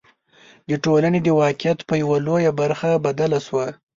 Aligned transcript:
د 0.69 0.71
ټولنې 0.85 1.19
د 1.23 1.29
واقعیت 1.41 1.79
په 1.89 1.93
یوه 2.01 2.17
لویه 2.27 2.51
برخه 2.61 2.89
بدله 3.05 3.39
شوه. 3.45 3.65